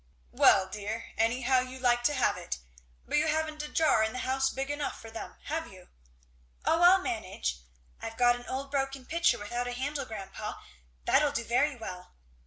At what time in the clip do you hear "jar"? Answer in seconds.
3.67-4.01